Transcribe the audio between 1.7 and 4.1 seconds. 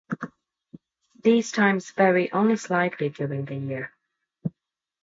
vary only slightly during the year.